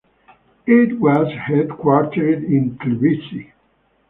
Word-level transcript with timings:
It 0.65 0.99
was 0.99 1.27
headquartered 1.27 2.43
in 2.45 2.75
Tbilisi. 2.79 3.51